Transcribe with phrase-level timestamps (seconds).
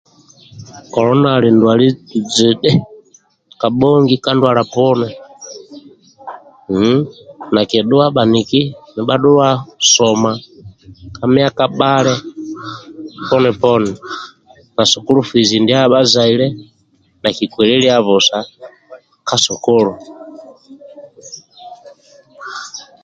[0.93, 1.87] Kolona ali ndwali
[2.35, 2.71] jidhi
[3.59, 5.09] kabhongi ka ndwala poni
[6.69, 6.99] hmm
[7.53, 8.61] nakidhuwa bhaniki
[8.93, 9.47] nibhadhuwa
[9.93, 10.31] soma
[11.15, 12.13] ka myaka bhali
[13.27, 13.91] poni poni
[14.75, 16.47] na sukulu fizi ndia bhazaile
[17.21, 18.37] nakikwelilia busa
[19.27, 19.93] ka sukulu.